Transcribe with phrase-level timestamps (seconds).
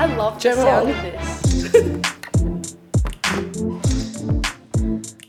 [0.00, 0.62] I love the Gemma.
[0.62, 2.74] sound of this.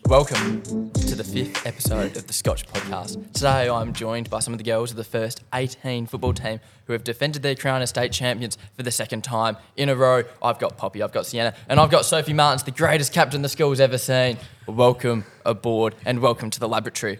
[0.05, 0.61] Welcome
[0.93, 3.33] to the fifth episode of the Scotch Podcast.
[3.33, 6.93] Today I'm joined by some of the girls of the first 18 football team who
[6.93, 10.23] have defended their crown as state champions for the second time in a row.
[10.41, 13.49] I've got Poppy, I've got Sienna, and I've got Sophie Martens, the greatest captain the
[13.49, 14.37] school's ever seen.
[14.67, 17.19] Welcome aboard and welcome to the laboratory.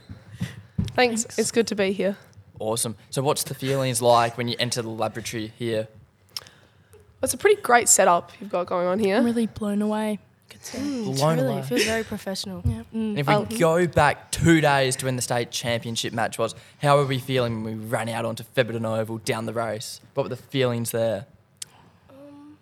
[0.95, 1.25] Thanks.
[1.37, 2.15] It's good to be here.
[2.59, 2.95] Awesome.
[3.09, 5.89] So, what's the feelings like when you enter the laboratory here?
[7.23, 9.17] It's a pretty great setup you've got going on here.
[9.17, 10.19] I'm really blown away.
[10.49, 10.79] Could say.
[10.79, 11.59] Blown really, away.
[11.59, 12.61] it feels very professional.
[12.65, 12.81] Yeah.
[12.93, 12.93] Mm.
[12.93, 13.45] And if we Oh.
[13.45, 17.63] go back two days to when the state championship match was, how were we feeling
[17.63, 20.01] when we ran out onto Featherton Oval down the race?
[20.13, 21.25] What were the feelings there?
[22.09, 22.57] Um,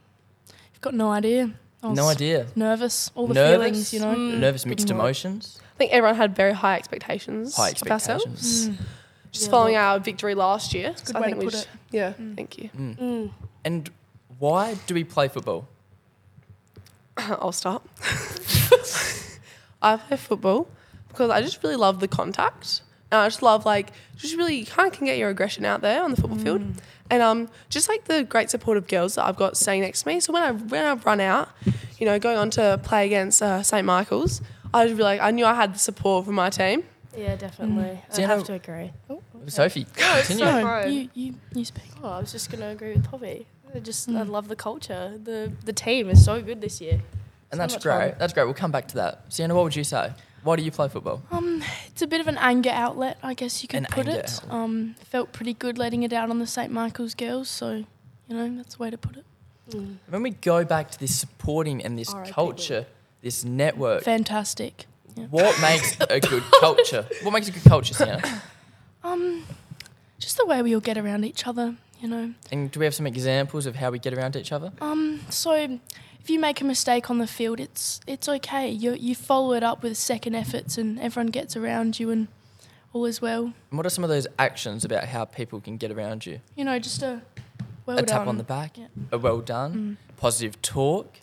[0.73, 1.51] you've got no idea.
[1.81, 2.47] I was No idea.
[2.55, 3.09] Nervous.
[3.15, 3.55] All the Nervous?
[3.55, 4.13] feelings, you know.
[4.15, 4.39] Mm.
[4.39, 5.59] Nervous mixed emotions.
[5.75, 8.25] I think everyone had very high expectations, High of ourselves.
[8.25, 8.69] expectations.
[8.69, 8.85] Mm.
[9.31, 10.89] Just Yeah, following our victory last year.
[10.89, 11.69] It's a good I way think to we put just- it.
[11.91, 12.35] Yeah, Mm.
[12.35, 12.69] thank you.
[12.77, 13.29] Mm.
[13.63, 13.89] And
[14.39, 15.67] why do we play football?
[17.17, 17.83] I'll start.
[19.81, 20.67] I play football
[21.09, 22.81] because I just really love the contact.
[23.11, 26.03] And I just love like just really kind of can get your aggression out there
[26.03, 26.61] on the football field.
[27.09, 30.07] And um just like the great support of girls that I've got staying next to
[30.09, 30.19] me.
[30.19, 31.49] So when I when I run out,
[31.97, 34.41] you know, going on to play against uh, St Michael's,
[34.73, 36.83] I was really like I knew I had the support from my team.
[37.17, 37.99] Yeah, definitely.
[38.09, 38.91] So I you have to agree.
[39.09, 40.45] Oh, Sophie, continue.
[40.45, 41.83] so- you, you, you speak.
[42.03, 43.47] oh, I was just gonna agree with Poppy.
[43.75, 44.29] I just I Mm.
[44.29, 45.17] love the culture.
[45.23, 47.01] The the team is so good this year.
[47.51, 48.09] and so that's great.
[48.11, 48.15] fun.
[48.19, 48.45] That's great.
[48.45, 49.23] We'll come back to that.
[49.29, 50.13] Sienna, what would you say?
[50.43, 51.21] Why do you play football?
[51.31, 54.39] Um, it's a bit of an anger outlet, I guess you could An put it.
[54.41, 54.43] outlet.
[54.49, 57.71] Um, felt pretty good letting it out on the St Michael's girls, so
[58.27, 59.25] you know that's the way to put it.
[59.71, 59.97] Mm.
[60.09, 62.31] When we go back to this supporting and this R.I.P.
[62.31, 62.85] culture,
[63.21, 64.85] this network, Fantastic.
[65.15, 65.25] Yeah.
[65.29, 67.05] what makes a good culture?
[67.23, 68.21] What makes a good culture, Sienna?
[69.03, 69.43] Um,
[70.19, 72.33] just the way we all get around each other, you know.
[72.51, 74.71] And do we have some examples of how we get around each other?
[74.81, 78.69] Um, so if you make a mistake on the field, it's it's okay.
[78.69, 82.27] You you follow it up with second efforts, and everyone gets around you, and
[82.93, 83.53] all is well.
[83.69, 86.39] And what are some of those actions about how people can get around you?
[86.55, 87.21] You know, just a
[87.85, 88.17] well a done.
[88.19, 88.87] tap on the back, Yeah.
[89.11, 91.15] a well done, positive talk.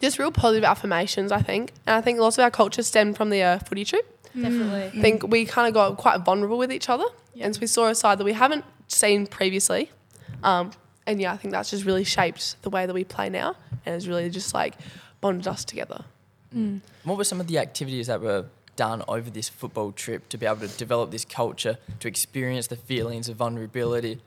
[0.00, 1.72] Just real positive affirmations, I think.
[1.86, 4.04] And I think lots of our culture stemmed from the uh, footy troop.
[4.34, 4.86] Definitely.
[4.98, 7.04] I think we kind of got quite vulnerable with each other.
[7.32, 7.46] Yeah.
[7.46, 9.90] And so we saw a side that we haven't seen previously.
[10.42, 10.72] Um,
[11.06, 13.92] and yeah, I think that's just really shaped the way that we play now and
[13.92, 14.74] has really just like
[15.20, 16.04] bonded us together.
[16.54, 16.80] Mm.
[17.04, 18.46] What were some of the activities that were
[18.76, 22.76] done over this football trip to be able to develop this culture, to experience the
[22.76, 24.20] feelings of vulnerability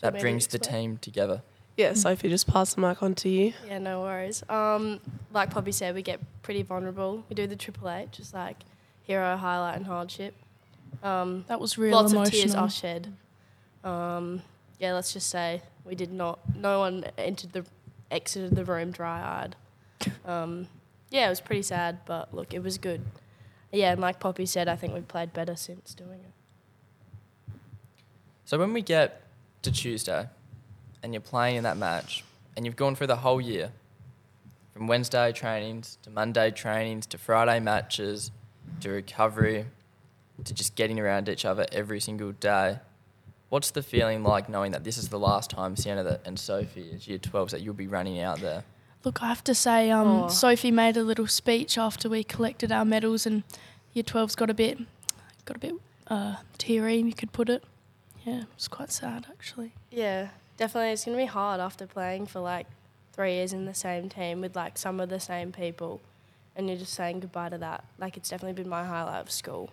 [0.00, 1.42] that maybe brings the team together?
[1.76, 3.52] Yeah, Sophie, just pass the mic on to you.
[3.66, 4.44] Yeah, no worries.
[4.48, 5.00] Um,
[5.32, 7.24] like Poppy said, we get pretty vulnerable.
[7.28, 8.58] We do the Triple H, just like
[9.02, 10.34] hero, highlight, and hardship.
[11.02, 12.22] Um, That was real lots emotional.
[12.22, 13.12] of tears are shed.
[13.84, 14.42] Um,
[14.80, 16.40] yeah, let's just say we did not.
[16.56, 17.64] No one entered the
[18.10, 19.56] exited the room dry-eyed.
[20.24, 20.68] Um,
[21.10, 23.02] yeah, it was pretty sad, but look, it was good.
[23.72, 27.54] Yeah, and like Poppy said, I think we've played better since doing it.
[28.44, 29.22] So when we get
[29.62, 30.28] to Tuesday
[31.02, 32.24] and you're playing in that match
[32.56, 33.72] and you've gone through the whole year
[34.72, 38.30] from Wednesday trainings to Monday trainings to Friday matches
[38.80, 39.66] to recovery
[40.44, 42.78] to just getting around each other every single day.
[43.54, 46.90] What's the feeling like knowing that this is the last time Sienna that- and Sophie
[46.92, 48.64] as year 12s that you'll be running out there?
[49.04, 50.26] Look, I have to say, um, Aw.
[50.26, 53.44] Sophie made a little speech after we collected our medals, and
[53.92, 54.78] Year 12's got a bit,
[55.44, 55.74] got a bit
[56.08, 56.96] uh, teary.
[56.96, 57.62] You could put it.
[58.24, 59.72] Yeah, it was quite sad actually.
[59.88, 60.90] Yeah, definitely.
[60.90, 62.66] It's going to be hard after playing for like
[63.12, 66.00] three years in the same team with like some of the same people.
[66.56, 67.84] And you're just saying goodbye to that.
[68.00, 69.70] Like, it's definitely been my highlight of school.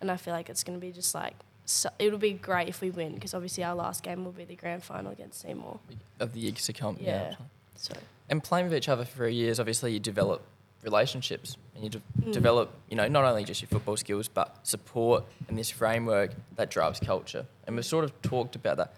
[0.00, 1.34] And I feel like it's going to be just like,
[1.70, 4.56] so, it'll be great if we win because obviously our last game will be the
[4.56, 5.78] grand final against Seymour.
[6.18, 7.34] Of the IGSA comp, Yeah.
[7.76, 7.94] So,
[8.28, 10.42] And playing with each other for three years, obviously you develop
[10.82, 12.32] relationships and you de- Mm.
[12.32, 16.70] develop, you know, not only just your football skills, but support and this framework that
[16.70, 17.46] drives culture.
[17.66, 18.94] And we've sort of talked about that.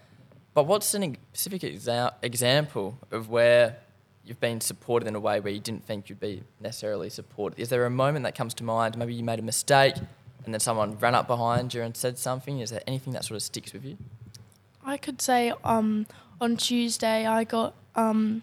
[0.54, 3.78] But what's an specific exa- example of where
[4.24, 7.58] you've been supported in a way where you didn't think you'd be necessarily supported?
[7.58, 8.96] Is there a moment that comes to mind?
[8.98, 9.94] Maybe you made a mistake
[10.44, 12.60] and then someone ran up behind you and said something.
[12.60, 13.96] Is there anything that sort of sticks with you?
[14.84, 16.06] I could say um,
[16.40, 18.42] on Tuesday I got um,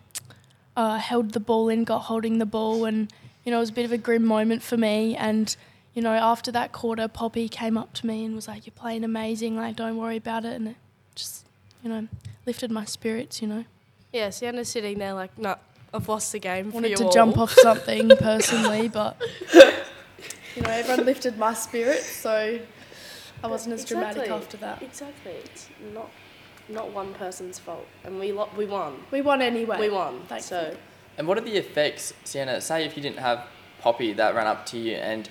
[0.76, 3.12] uh, held the ball in, got holding the ball, and
[3.44, 5.16] you know it was a bit of a grim moment for me.
[5.16, 5.56] And
[5.94, 9.04] you know after that quarter, Poppy came up to me and was like, "You're playing
[9.04, 9.58] amazing.
[9.58, 10.76] Like don't worry about it." And it
[11.16, 11.46] just
[11.84, 12.08] you know
[12.46, 13.42] lifted my spirits.
[13.42, 13.66] You know
[14.12, 15.56] yeah, Sienna's sitting there like, no,
[15.94, 16.72] I've lost the game.
[16.72, 19.22] for wanted you to all." jump off something personally, but
[20.56, 22.60] you know everyone lifted my spirits, so
[23.44, 24.82] I wasn't as dramatic after that.
[24.82, 25.34] Exactly.
[25.34, 26.10] It's not
[26.68, 28.98] not one person's fault, and we lo- we won.
[29.12, 29.80] We won anyway.
[29.80, 30.22] We won.
[30.28, 30.42] Thankfully.
[30.42, 30.78] So
[31.18, 32.62] And what are the effects, Sienna?
[32.62, 33.46] Say if you didn't have
[33.82, 35.30] Poppy that ran up to you and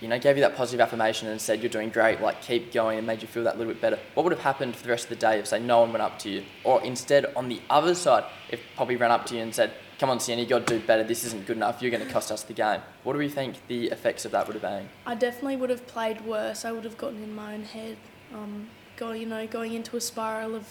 [0.00, 2.98] you know gave you that positive affirmation and said you're doing great, like keep going,
[2.98, 3.98] and made you feel that little bit better.
[4.14, 6.02] What would have happened for the rest of the day if say no one went
[6.02, 9.42] up to you, or instead on the other side, if Poppy ran up to you
[9.42, 11.04] and said, "Come on, Sienna, you got to do better.
[11.04, 11.80] This isn't good enough.
[11.80, 14.46] You're going to cost us the game." What do we think the effects of that
[14.46, 14.88] would have been?
[15.06, 16.64] I definitely would have played worse.
[16.64, 17.96] I would have gotten in my own head,
[18.34, 20.66] um, going you know going into a spiral of,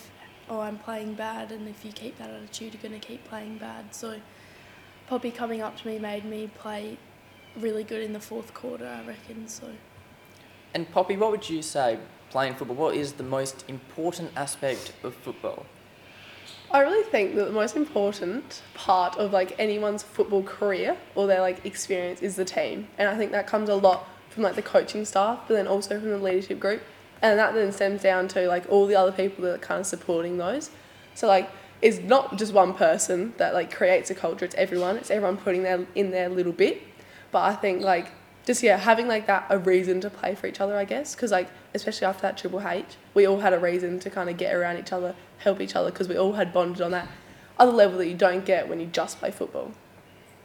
[0.49, 3.57] oh I'm playing bad, and if you keep that attitude, you're going to keep playing
[3.57, 3.93] bad.
[3.95, 4.19] So,
[5.07, 6.97] Poppy coming up to me made me play
[7.57, 8.87] really good in the fourth quarter.
[8.87, 9.67] I reckon so.
[10.73, 12.77] And Poppy, what would you say playing football?
[12.77, 15.65] What is the most important aspect of football?
[16.73, 21.41] I really think that the most important part of like anyone's football career or their
[21.41, 24.61] like experience is the team, and I think that comes a lot from like the
[24.61, 26.81] coaching staff, but then also from the leadership group,
[27.21, 29.85] and that then stems down to like all the other people that are kind of
[29.85, 30.71] supporting those.
[31.13, 31.49] So like
[31.81, 34.95] it's not just one person that like creates a culture; it's everyone.
[34.95, 36.81] It's everyone putting their in their little bit.
[37.31, 38.13] But I think like
[38.45, 41.31] just yeah, having like that a reason to play for each other, I guess, because
[41.31, 44.55] like especially after that Triple H, we all had a reason to kind of get
[44.55, 47.07] around each other, help each other, because we all had bonded on that
[47.57, 49.71] other level that you don't get when you just play football.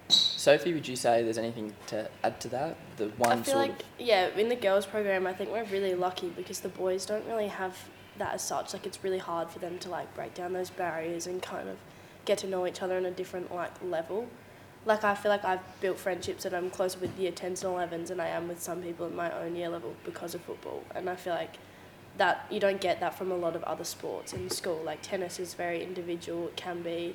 [0.09, 2.77] Sophie, would you say there's anything to add to that?
[2.97, 5.95] The one I feel sort like yeah, in the girls program, I think we're really
[5.95, 7.77] lucky because the boys don't really have
[8.19, 8.73] that as such.
[8.73, 11.77] Like it's really hard for them to like break down those barriers and kind of
[12.25, 14.29] get to know each other on a different like level.
[14.85, 18.09] Like I feel like I've built friendships that I'm closer with year 10s and 11s
[18.09, 20.85] than I am with some people in my own year level because of football.
[20.95, 21.57] And I feel like
[22.19, 24.81] that you don't get that from a lot of other sports in school.
[24.85, 26.49] Like tennis is very individual.
[26.49, 27.15] It can be.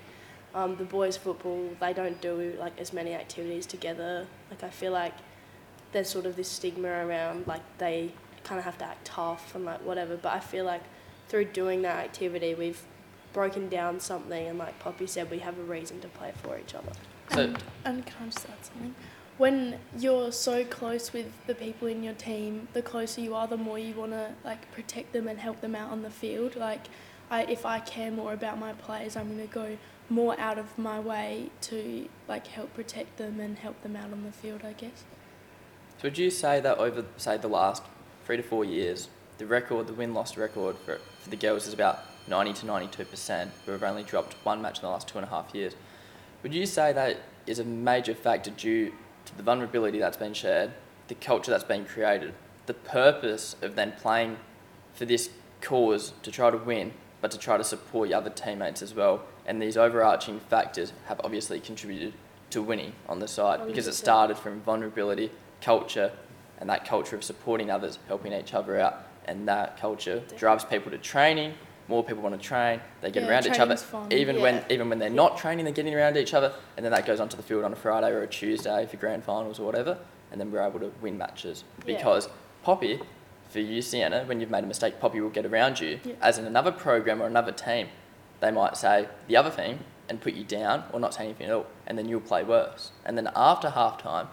[0.53, 4.27] Um, the boys football they don't do like as many activities together.
[4.49, 5.13] Like I feel like
[5.93, 8.11] there's sort of this stigma around like they
[8.43, 10.17] kind of have to act tough and like whatever.
[10.17, 10.83] But I feel like
[11.29, 12.81] through doing that activity, we've
[13.31, 16.75] broken down something, and like Poppy said, we have a reason to play for each
[16.75, 16.91] other.
[17.33, 18.93] So- and, and can I just add something?
[19.41, 23.57] When you're so close with the people in your team, the closer you are, the
[23.57, 26.55] more you want to like protect them and help them out on the field.
[26.55, 26.81] Like,
[27.31, 29.77] I, if I care more about my players, I'm going to go
[30.09, 34.23] more out of my way to like help protect them and help them out on
[34.25, 34.61] the field.
[34.63, 35.05] I guess.
[35.97, 37.81] So would you say that over, say, the last
[38.25, 39.09] three to four years,
[39.39, 43.71] the record, the win-loss record for, for the girls is about 90 to 92%, but
[43.71, 45.73] we've only dropped one match in the last two and a half years.
[46.43, 47.17] Would you say that
[47.47, 48.93] is a major factor due
[49.25, 50.71] to the vulnerability that's been shared,
[51.07, 52.33] the culture that's been created,
[52.65, 54.37] the purpose of then playing
[54.93, 55.29] for this
[55.61, 56.91] cause to try to win,
[57.21, 61.19] but to try to support your other teammates as well, and these overarching factors have
[61.23, 62.13] obviously contributed
[62.49, 65.31] to winning on the side oh, because it started from vulnerability,
[65.61, 66.11] culture,
[66.59, 70.91] and that culture of supporting others, helping each other out, and that culture drives people
[70.91, 71.53] to training.
[71.91, 72.79] More people want to train.
[73.01, 74.13] They get Yeah, around each other, fun.
[74.13, 77.05] even when even when they're not training, they're getting around each other, and then that
[77.05, 79.97] goes onto the field on a Friday or a Tuesday for grand finals or whatever,
[80.31, 81.97] and then we're able to win matches Yeah.
[81.97, 82.29] because
[82.63, 83.01] Poppy,
[83.49, 85.99] for you, Sienna, when you've made a mistake, Poppy will get around you.
[86.05, 86.13] Yeah.
[86.21, 87.89] As in another program or another team,
[88.39, 91.53] they might say the other thing and put you down or not say anything at
[91.53, 92.91] all, and then you'll play worse.
[93.03, 94.29] And then after half time,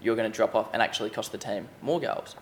[0.00, 2.34] you're going to drop off and actually cost the team more goals.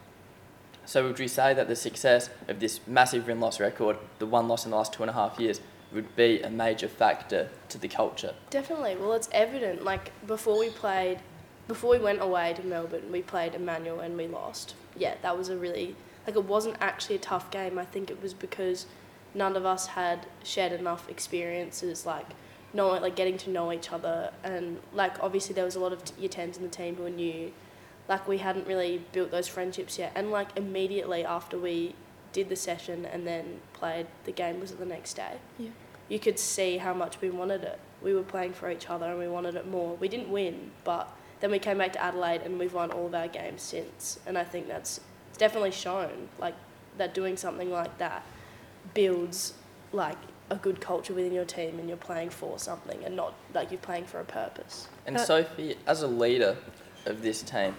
[0.87, 4.65] So would we say that the success of this massive win-loss record, the one loss
[4.65, 5.61] in the last two and a half years,
[5.93, 8.35] would be a major factor to the culture?
[8.51, 8.97] Definitely.
[8.97, 9.85] Well, it's evident.
[9.85, 11.19] Like before we played,
[11.67, 14.75] before we went away to Melbourne, we played Immanuel and we lost.
[14.97, 15.97] Yeah, that was a really
[16.27, 17.79] like it wasn't actually a tough game.
[17.79, 18.87] I think it was because
[19.35, 22.27] none of us had shared enough experiences, like
[22.73, 26.05] knowing, like getting to know each other, and like obviously there was a lot of
[26.05, 27.53] t- year tens in the team who were new.
[28.09, 31.95] Like we hadn't really built those friendships yet, and like immediately after we
[32.33, 35.71] did the session and then played, the game was the next day Yeah.
[36.09, 37.79] you could see how much we wanted it.
[38.03, 39.97] We were playing for each other and we wanted it more.
[39.97, 41.09] We didn't win, but
[41.41, 44.19] then we came back to Adelaide and we've won all of our games since.
[44.27, 46.55] And I think that's it's definitely shown like
[46.99, 48.23] that doing something like that
[48.95, 49.55] builds
[49.93, 50.19] like
[50.51, 53.81] a good culture within your team and you're playing for something and not like you're
[53.81, 54.89] playing for a purpose.
[55.07, 56.57] And Uh, Sophie, as a leader
[57.07, 57.75] of this team,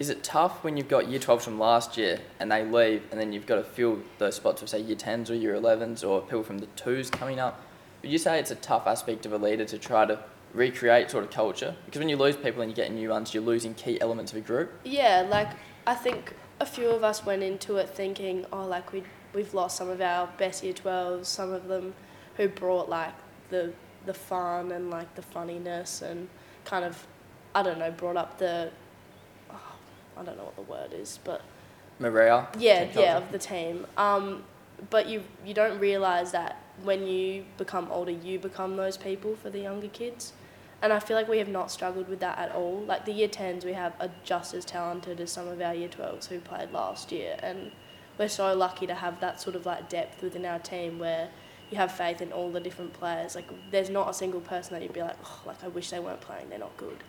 [0.00, 3.20] is it tough when you've got year 12s from last year and they leave and
[3.20, 6.22] then you've got to fill those spots with, say, year 10s or year 11s or
[6.22, 7.62] people from the twos coming up?
[8.00, 10.18] Would you say it's a tough aspect of a leader to try to
[10.54, 11.76] recreate sort of culture?
[11.84, 14.38] Because when you lose people and you get new ones, you're losing key elements of
[14.38, 14.72] a group.
[14.84, 15.50] Yeah, like
[15.86, 19.02] I think a few of us went into it thinking, oh, like we
[19.34, 21.92] we've lost some of our best year 12s, some of them
[22.38, 23.12] who brought like
[23.50, 23.74] the
[24.06, 26.26] the fun and like the funniness and
[26.64, 27.06] kind of
[27.54, 28.70] I don't know brought up the
[30.20, 31.42] I don't know what the word is, but
[31.98, 32.48] Maria?
[32.58, 33.86] yeah, yeah, of the team.
[33.96, 34.44] Um,
[34.90, 39.50] but you you don't realize that when you become older, you become those people for
[39.50, 40.32] the younger kids.
[40.82, 42.82] And I feel like we have not struggled with that at all.
[42.86, 45.90] Like the year 10s we have are just as talented as some of our year
[45.90, 47.36] 12s who played last year.
[47.42, 47.72] And
[48.16, 51.28] we're so lucky to have that sort of like depth within our team where
[51.70, 53.34] you have faith in all the different players.
[53.34, 56.00] Like there's not a single person that you'd be like, oh, like I wish they
[56.00, 57.04] weren't playing, they're not good.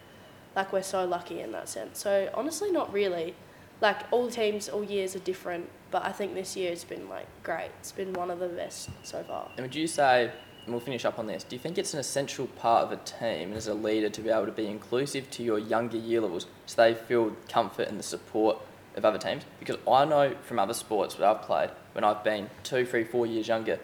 [0.56, 2.00] Like we're so lucky in that sense.
[2.00, 3.36] So honestly, not really.
[3.80, 7.26] Like all teams, all years are different, but I think this year it's been like
[7.44, 7.72] great.
[7.80, 9.50] It's been one of the best so far.
[9.58, 10.32] And would you say,
[10.66, 12.98] and we'll finish up on this, do you think it's an essential part of a
[12.98, 16.46] team as a leader to be able to be inclusive to your younger year levels
[16.68, 18.58] so they feel comfort and the support
[18.96, 19.44] of other teams?
[19.60, 23.26] Because I know from other sports that I've played, when I've been two, three, four
[23.26, 23.80] years younger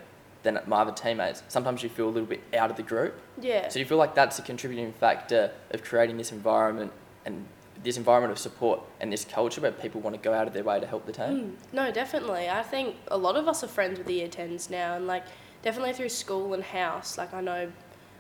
[0.48, 3.20] than my other teammates, sometimes you feel a little bit out of the group.
[3.40, 3.68] Yeah.
[3.68, 6.92] So you feel like that's a contributing factor of creating this environment
[7.26, 7.46] and
[7.84, 10.64] this environment of support and this culture where people want to go out of their
[10.64, 11.26] way to help the team?
[11.26, 12.50] Mm, no, definitely.
[12.50, 15.26] I think a lot of us are friends with the year 10s now, and like
[15.62, 17.18] definitely through school and house.
[17.18, 17.72] Like I know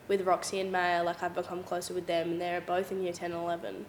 [0.07, 3.13] with Roxy and Maya, like I've become closer with them, and they're both in year
[3.13, 3.85] 10 and 11.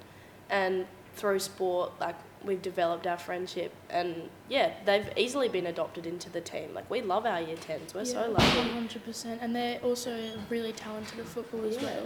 [0.51, 0.87] And
[1.19, 6.41] through sport, like we've developed our friendship, and yeah, they've easily been adopted into the
[6.41, 6.73] team.
[6.75, 8.59] Like we love our year 10s, we're so lucky.
[8.59, 10.17] One hundred percent, and they're also
[10.49, 11.83] really talented at football as Yeah.
[11.85, 12.03] well.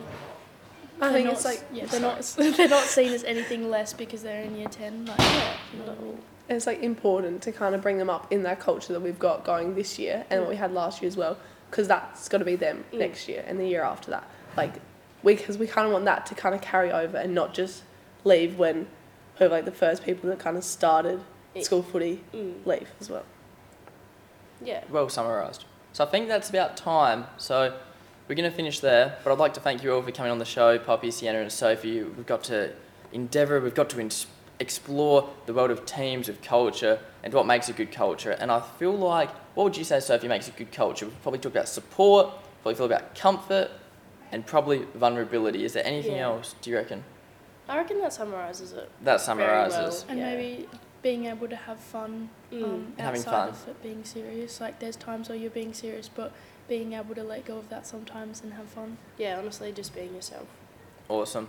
[1.00, 2.20] I They're think not it's like yeah, they're not
[2.56, 5.04] they're not seen as anything less because they're in year ten.
[5.06, 6.18] Like, Yeah, not at all.
[6.48, 9.44] it's like important to kind of bring them up in that culture that we've got
[9.44, 11.36] going this year and what we had last year as well
[11.70, 12.98] because that's got to be them Mm.
[12.98, 14.24] next year and the year after that
[14.56, 14.74] like
[15.22, 17.82] we because we kind of want that to kind of carry over and not just
[18.24, 18.86] leave when
[19.36, 21.20] who like the first people that kind of started
[21.54, 23.24] It- school footy Mm, leave as well
[24.64, 24.84] yeah.
[24.90, 25.64] Well summarised.
[25.92, 27.26] So I think that's about time.
[27.36, 27.74] So
[28.28, 30.38] we're going to finish there, but I'd like to thank you all for coming on
[30.38, 32.00] the show, Poppy, Sienna, and Sophie.
[32.02, 32.72] We've got to
[33.12, 34.26] endeavour, we've got to ins-
[34.60, 38.30] explore the world of teams, of culture, and what makes a good culture.
[38.38, 41.06] And I feel like, what would you say, Sophie, makes a good culture?
[41.06, 42.28] We've probably talked about support,
[42.62, 43.68] probably feel about comfort,
[44.30, 45.64] and probably vulnerability.
[45.64, 46.26] Is there anything Yeah.
[46.28, 47.02] else, do you reckon?
[47.68, 48.90] I reckon that summarises it.
[49.02, 50.02] That Very summarises.
[50.02, 50.10] well.
[50.10, 50.30] and Yeah.
[50.34, 50.68] maybe
[51.02, 52.64] being able to have fun Mm.
[52.64, 53.48] um, Having outside fun.
[53.50, 54.60] of it being serious.
[54.60, 56.32] Like there's times where you're being serious, but
[56.68, 58.98] being able to let go of that sometimes and have fun.
[59.18, 60.46] Yeah, honestly, just being yourself.
[61.08, 61.48] Awesome.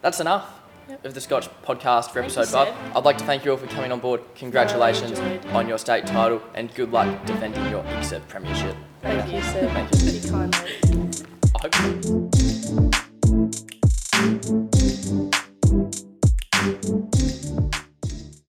[0.00, 1.04] That's enough Yep.
[1.04, 2.74] of the Scotch podcast for Thank episode five.
[2.96, 4.20] I'd like to thank you all for coming on board.
[4.34, 5.46] Congratulations enjoyed.
[5.52, 8.74] on your state title and good luck defending your ICSA premiership.
[9.02, 9.70] Thank you, Seb.
[9.70, 10.10] Thank you.
[10.10, 11.12] You kindly.
[11.62, 12.31] I hope.